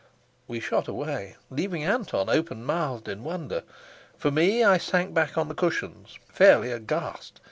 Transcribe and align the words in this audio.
We 0.47 0.59
shot 0.59 0.87
away, 0.87 1.35
leaving 1.51 1.83
Anton 1.83 2.27
open 2.27 2.65
mouthed 2.65 3.07
in 3.07 3.23
wonder. 3.23 3.61
For 4.17 4.31
me, 4.31 4.63
I 4.63 4.79
sank 4.79 5.13
back 5.13 5.37
on 5.37 5.47
the 5.47 5.53
cushions, 5.53 6.17
fairly 6.27 6.71
aghast. 6.71 7.39